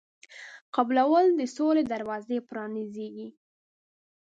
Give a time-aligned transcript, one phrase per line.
[0.75, 3.27] قبلول د سولې دروازه پرانیزي.